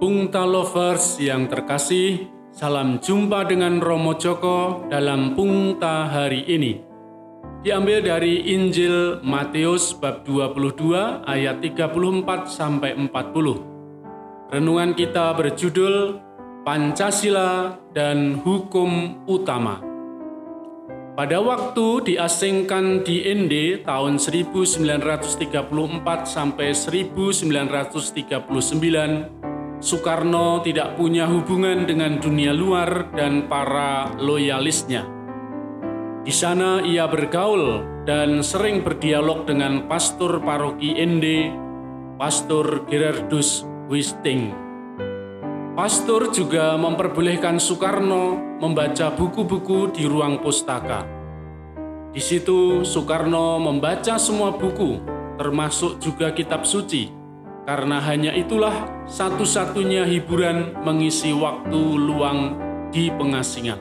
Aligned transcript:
Pungta 0.00 0.48
Lovers 0.48 1.20
yang 1.20 1.44
terkasih, 1.44 2.24
salam 2.56 3.04
jumpa 3.04 3.44
dengan 3.44 3.84
Romo 3.84 4.16
Joko 4.16 4.88
dalam 4.88 5.36
Pungta 5.36 6.08
hari 6.08 6.40
ini. 6.48 6.80
Diambil 7.60 8.00
dari 8.00 8.48
Injil 8.48 9.20
Matius 9.20 9.92
bab 9.92 10.24
22 10.24 11.28
ayat 11.28 11.60
34 11.60 12.48
sampai 12.48 12.96
40. 12.96 14.48
Renungan 14.48 14.96
kita 14.96 15.36
berjudul 15.36 16.16
Pancasila 16.64 17.76
dan 17.92 18.40
Hukum 18.40 19.20
Utama. 19.28 19.84
Pada 21.12 21.44
waktu 21.44 22.16
diasingkan 22.16 23.04
di 23.04 23.28
ND 23.28 23.84
tahun 23.84 24.16
1934 24.16 25.60
sampai 26.24 26.72
1939, 26.72 29.39
Soekarno 29.80 30.60
tidak 30.60 31.00
punya 31.00 31.24
hubungan 31.24 31.88
dengan 31.88 32.20
dunia 32.20 32.52
luar 32.52 33.16
dan 33.16 33.48
para 33.48 34.12
loyalisnya. 34.20 35.08
Di 36.20 36.28
sana 36.28 36.84
ia 36.84 37.08
bergaul 37.08 37.80
dan 38.04 38.44
sering 38.44 38.84
berdialog 38.84 39.48
dengan 39.48 39.88
pastor 39.88 40.44
paroki 40.44 41.00
Ende, 41.00 41.48
Pastor 42.20 42.84
Gerardus 42.92 43.64
Wisting. 43.88 44.52
Pastor 45.72 46.28
juga 46.28 46.76
memperbolehkan 46.76 47.56
Soekarno 47.56 48.36
membaca 48.60 49.08
buku-buku 49.16 49.96
di 49.96 50.04
ruang 50.04 50.44
pustaka. 50.44 51.08
Di 52.12 52.20
situ 52.20 52.84
Soekarno 52.84 53.56
membaca 53.56 54.20
semua 54.20 54.52
buku, 54.52 55.00
termasuk 55.40 56.04
juga 56.04 56.36
kitab 56.36 56.68
suci 56.68 57.19
karena 57.68 58.00
hanya 58.00 58.32
itulah 58.32 58.88
satu-satunya 59.06 60.08
hiburan 60.08 60.72
mengisi 60.84 61.32
waktu 61.34 61.80
luang 62.00 62.56
di 62.90 63.10
pengasingan. 63.12 63.78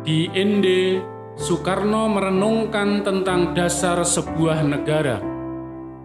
Di 0.00 0.32
Ende, 0.32 1.04
Soekarno 1.36 2.08
merenungkan 2.08 3.04
tentang 3.04 3.52
dasar 3.52 4.00
sebuah 4.00 4.64
negara. 4.64 5.20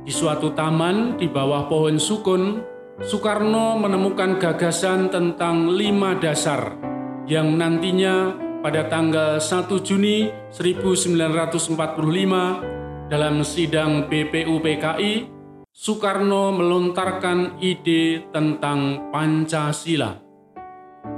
Di 0.05 0.13
suatu 0.13 0.53
taman 0.53 1.17
di 1.17 1.25
bawah 1.25 1.65
pohon 1.65 1.97
sukun, 1.97 2.61
Soekarno 3.01 3.79
menemukan 3.79 4.39
gagasan 4.39 5.11
tentang 5.11 5.67
lima 5.73 6.15
dasar 6.15 6.77
yang 7.25 7.57
nantinya 7.57 8.37
pada 8.63 8.87
tanggal 8.89 9.41
1 9.41 9.85
Juni 9.85 10.31
1945 10.53 12.74
dalam 13.05 13.45
sidang 13.45 14.09
BPUPKI 14.09 15.37
Soekarno 15.75 16.55
melontarkan 16.55 17.59
ide 17.59 18.31
tentang 18.31 19.11
Pancasila. 19.11 20.17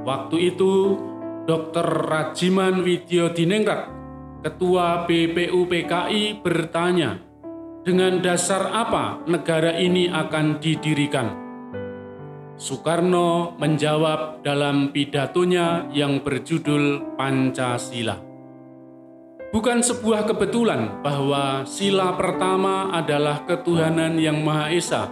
Waktu 0.04 0.38
itu, 0.52 0.98
Dr. 1.46 2.10
Rajiman 2.10 2.82
Widyo 2.82 3.32
Dinengrat, 3.32 3.88
Ketua 4.44 5.06
BPUPKI 5.06 6.42
bertanya, 6.42 7.22
dengan 7.86 8.20
dasar 8.20 8.68
apa 8.74 9.24
negara 9.30 9.78
ini 9.80 10.12
akan 10.12 10.60
didirikan? 10.60 11.28
Soekarno 12.58 13.56
menjawab 13.62 14.42
dalam 14.42 14.90
pidatonya 14.90 15.88
yang 15.94 16.20
berjudul 16.26 17.16
Pancasila. 17.16 18.27
Bukan 19.48 19.80
sebuah 19.80 20.28
kebetulan 20.28 21.00
bahwa 21.00 21.64
sila 21.64 22.20
pertama 22.20 22.92
adalah 22.92 23.48
ketuhanan 23.48 24.20
yang 24.20 24.44
Maha 24.44 24.76
Esa, 24.76 25.08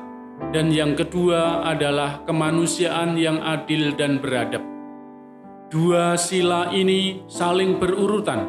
dan 0.52 0.76
yang 0.76 0.92
kedua 0.92 1.64
adalah 1.64 2.20
kemanusiaan 2.28 3.16
yang 3.16 3.40
adil 3.40 3.96
dan 3.96 4.20
beradab. 4.20 4.60
Dua 5.72 6.20
sila 6.20 6.76
ini 6.76 7.24
saling 7.32 7.80
berurutan, 7.80 8.44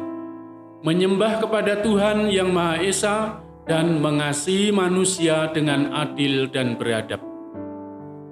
menyembah 0.83 1.39
kepada 1.47 1.79
Tuhan 1.79 2.35
yang 2.35 2.51
Maha 2.51 2.83
Esa 2.83 3.39
dan 3.63 4.03
mengasihi 4.03 4.75
manusia 4.75 5.47
dengan 5.55 5.95
adil 5.95 6.51
dan 6.51 6.75
beradab. 6.75 7.23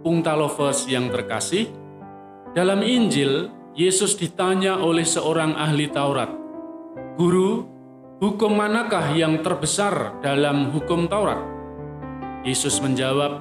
Pungtalovers 0.04 0.92
yang 0.92 1.08
terkasih, 1.08 1.72
dalam 2.52 2.84
Injil, 2.84 3.48
Yesus 3.80 4.20
ditanya 4.20 4.76
oleh 4.76 5.08
seorang 5.08 5.56
ahli 5.56 5.88
Taurat, 5.88 6.45
Guru, 7.16 7.64
hukum 8.20 8.60
manakah 8.60 9.16
yang 9.16 9.40
terbesar 9.40 10.20
dalam 10.20 10.68
hukum 10.76 11.08
Taurat? 11.08 11.40
Yesus 12.44 12.84
menjawab, 12.84 13.40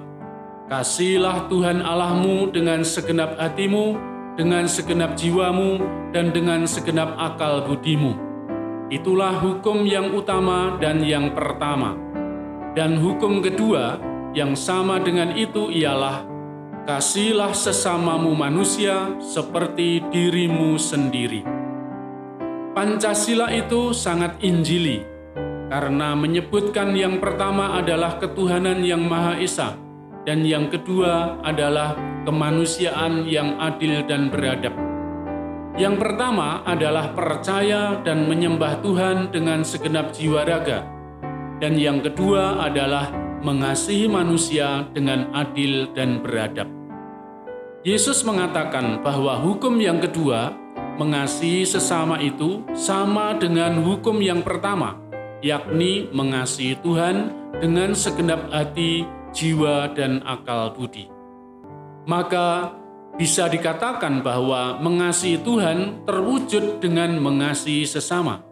Kasihlah 0.71 1.51
Tuhan 1.51 1.83
Allahmu 1.83 2.55
dengan 2.55 2.87
segenap 2.87 3.35
hatimu, 3.35 3.99
dengan 4.39 4.71
segenap 4.71 5.19
jiwamu, 5.19 5.83
dan 6.15 6.31
dengan 6.31 6.71
segenap 6.71 7.19
akal 7.19 7.67
budimu. 7.67 8.15
Itulah 8.95 9.43
hukum 9.43 9.83
yang 9.83 10.15
utama 10.15 10.79
dan 10.79 11.03
yang 11.03 11.35
pertama. 11.35 11.99
Dan 12.79 13.03
hukum 13.03 13.43
kedua 13.43 13.99
yang 14.39 14.55
sama 14.55 15.03
dengan 15.03 15.35
itu 15.35 15.75
ialah 15.75 16.31
Kasihlah 16.87 17.51
sesamamu 17.51 18.39
manusia 18.39 19.19
seperti 19.19 19.99
dirimu 20.15 20.79
sendiri. 20.79 21.54
Pancasila 22.75 23.55
itu 23.55 23.95
sangat 23.95 24.43
injili 24.43 25.07
karena 25.71 26.19
menyebutkan 26.19 26.91
yang 26.91 27.23
pertama 27.23 27.79
adalah 27.79 28.19
ketuhanan 28.19 28.83
yang 28.83 28.99
Maha 29.07 29.39
Esa 29.39 29.79
dan 30.27 30.43
yang 30.43 30.67
kedua 30.67 31.39
adalah 31.47 31.95
kemanusiaan 32.27 33.31
yang 33.31 33.63
adil 33.63 34.03
dan 34.11 34.27
beradab. 34.27 34.75
Yang 35.79 36.03
pertama 36.03 36.67
adalah 36.67 37.15
percaya 37.15 38.03
dan 38.03 38.27
menyembah 38.27 38.83
Tuhan 38.83 39.31
dengan 39.31 39.63
segenap 39.63 40.11
jiwa 40.11 40.43
raga. 40.43 40.83
Dan 41.63 41.79
yang 41.79 42.03
kedua 42.03 42.59
adalah 42.59 43.15
mengasihi 43.47 44.11
manusia 44.11 44.83
dengan 44.91 45.31
adil 45.31 45.95
dan 45.95 46.19
beradab. 46.19 46.67
Yesus 47.87 48.27
mengatakan 48.27 48.99
bahwa 48.99 49.39
hukum 49.39 49.79
yang 49.79 50.03
kedua 50.03 50.64
Mengasihi 50.95 51.67
sesama 51.67 52.23
itu 52.23 52.63
sama 52.71 53.35
dengan 53.35 53.83
hukum 53.83 54.23
yang 54.23 54.47
pertama, 54.47 54.95
yakni 55.43 56.07
mengasihi 56.15 56.79
Tuhan 56.79 57.35
dengan 57.59 57.99
segenap 57.99 58.47
hati, 58.55 59.03
jiwa, 59.35 59.91
dan 59.91 60.23
akal 60.23 60.71
budi. 60.71 61.11
Maka 62.07 62.79
bisa 63.19 63.51
dikatakan 63.51 64.23
bahwa 64.23 64.79
mengasihi 64.79 65.43
Tuhan 65.43 66.07
terwujud 66.07 66.79
dengan 66.79 67.19
mengasihi 67.19 67.87
sesama. 67.87 68.43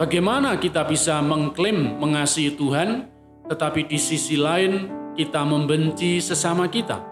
Bagaimana 0.00 0.56
kita 0.56 0.88
bisa 0.88 1.20
mengklaim 1.20 2.00
mengasihi 2.00 2.56
Tuhan, 2.56 3.04
tetapi 3.52 3.84
di 3.84 4.00
sisi 4.00 4.40
lain 4.40 4.88
kita 5.12 5.44
membenci 5.44 6.24
sesama 6.24 6.72
kita? 6.72 7.04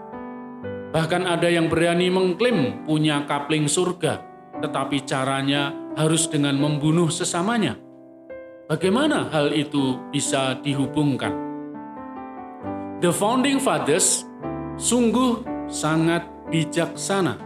Bahkan 0.89 1.21
ada 1.29 1.45
yang 1.45 1.69
berani 1.69 2.09
mengklaim 2.09 2.81
punya 2.89 3.21
kapling 3.29 3.69
surga, 3.69 4.28
tetapi 4.59 5.03
caranya 5.07 5.75
harus 5.95 6.27
dengan 6.27 6.55
membunuh 6.55 7.11
sesamanya. 7.11 7.75
Bagaimana 8.69 9.27
hal 9.33 9.49
itu 9.51 9.97
bisa 10.13 10.53
dihubungkan? 10.61 11.33
The 13.01 13.09
Founding 13.09 13.57
Fathers 13.57 14.27
sungguh 14.77 15.41
sangat 15.71 16.23
bijaksana. 16.53 17.39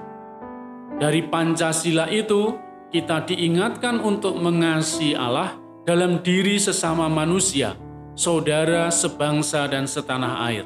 Dari 0.99 1.25
Pancasila 1.25 2.11
itu, 2.11 2.57
kita 2.93 3.25
diingatkan 3.25 3.97
untuk 4.03 4.37
mengasihi 4.37 5.17
Allah 5.17 5.57
dalam 5.81 6.21
diri 6.21 6.61
sesama 6.61 7.09
manusia, 7.09 7.73
saudara 8.13 8.93
sebangsa 8.93 9.65
dan 9.65 9.89
setanah 9.89 10.45
air. 10.45 10.65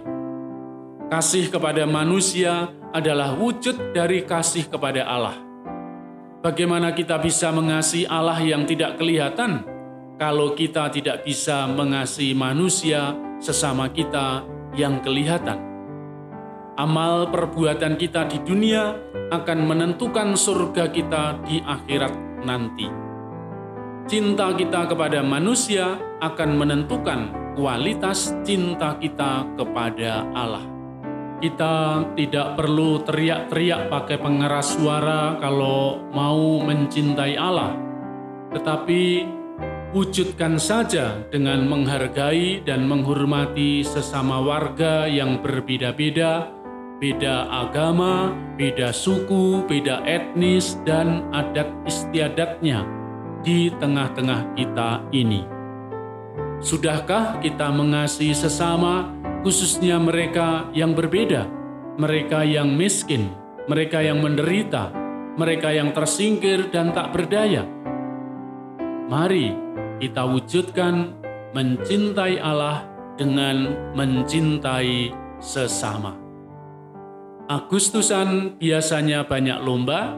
Kasih 1.08 1.48
kepada 1.48 1.88
manusia 1.88 2.68
adalah 2.92 3.32
wujud 3.40 3.96
dari 3.96 4.28
kasih 4.28 4.68
kepada 4.68 5.08
Allah. 5.08 5.47
Bagaimana 6.48 6.96
kita 6.96 7.20
bisa 7.20 7.52
mengasihi 7.52 8.08
Allah 8.08 8.40
yang 8.40 8.64
tidak 8.64 8.96
kelihatan 8.96 9.68
kalau 10.16 10.56
kita 10.56 10.88
tidak 10.88 11.28
bisa 11.28 11.68
mengasihi 11.68 12.32
manusia 12.32 13.12
sesama 13.44 13.92
kita 13.92 14.48
yang 14.72 15.04
kelihatan? 15.04 15.60
Amal 16.80 17.28
perbuatan 17.36 18.00
kita 18.00 18.32
di 18.32 18.40
dunia 18.48 18.96
akan 19.28 19.60
menentukan 19.60 20.40
surga 20.40 20.88
kita 20.88 21.44
di 21.44 21.60
akhirat 21.60 22.16
nanti. 22.48 22.88
Cinta 24.08 24.48
kita 24.56 24.88
kepada 24.88 25.20
manusia 25.20 26.00
akan 26.24 26.64
menentukan 26.64 27.20
kualitas 27.60 28.32
cinta 28.48 28.96
kita 28.96 29.44
kepada 29.60 30.24
Allah. 30.32 30.77
Kita 31.38 32.02
tidak 32.18 32.58
perlu 32.58 33.06
teriak-teriak 33.06 33.94
pakai 33.94 34.18
pengeras 34.18 34.74
suara 34.74 35.38
kalau 35.38 36.02
mau 36.10 36.58
mencintai 36.66 37.38
Allah, 37.38 37.78
tetapi 38.58 39.22
wujudkan 39.94 40.58
saja 40.58 41.22
dengan 41.30 41.70
menghargai 41.70 42.66
dan 42.66 42.90
menghormati 42.90 43.86
sesama 43.86 44.42
warga 44.42 45.06
yang 45.06 45.38
berbeda-beda 45.38 46.58
beda 46.98 47.46
agama, 47.50 48.34
beda 48.58 48.90
suku, 48.90 49.62
beda 49.70 50.02
etnis, 50.10 50.78
dan 50.86 51.26
adat 51.30 51.70
istiadatnya 51.86 52.84
di 53.46 53.70
tengah-tengah 53.78 54.58
kita 54.58 55.06
ini. 55.14 55.46
Sudahkah 56.58 57.38
kita 57.38 57.70
mengasihi 57.70 58.34
sesama, 58.34 59.14
khususnya 59.48 59.96
mereka 59.96 60.68
yang 60.76 60.92
berbeda, 60.92 61.48
mereka 61.96 62.44
yang 62.44 62.68
miskin, 62.76 63.32
mereka 63.72 64.04
yang 64.04 64.20
menderita, 64.20 64.92
mereka 65.40 65.72
yang 65.72 65.96
tersingkir 65.96 66.68
dan 66.68 66.92
tak 66.92 67.16
berdaya? 67.16 67.64
Mari 69.08 69.56
kita 70.04 70.28
wujudkan 70.28 71.16
mencintai 71.56 72.44
Allah 72.44 72.92
dengan 73.16 73.72
mencintai 73.96 75.16
sesama. 75.40 76.12
Agustusan 77.48 78.60
biasanya 78.60 79.24
banyak 79.32 79.64
lomba, 79.64 80.12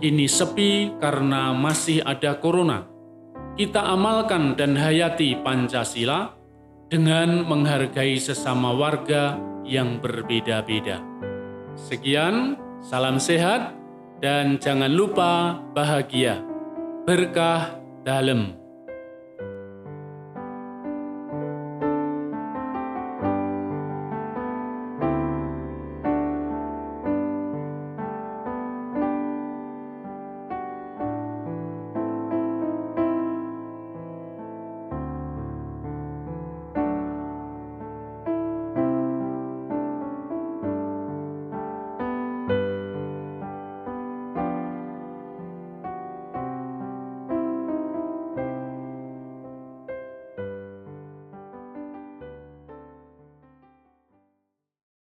kini 0.00 0.24
sepi 0.24 0.96
karena 0.96 1.52
masih 1.52 2.00
ada 2.00 2.32
corona. 2.40 2.88
Kita 3.60 3.92
amalkan 3.92 4.56
dan 4.56 4.72
hayati 4.72 5.36
Pancasila 5.44 6.39
dengan 6.90 7.46
menghargai 7.46 8.18
sesama 8.18 8.74
warga 8.74 9.38
yang 9.62 10.02
berbeda-beda. 10.02 10.98
Sekian, 11.78 12.58
salam 12.82 13.22
sehat, 13.22 13.72
dan 14.18 14.58
jangan 14.58 14.90
lupa 14.90 15.62
bahagia. 15.72 16.42
Berkah 17.06 17.78
dalam. 18.04 18.59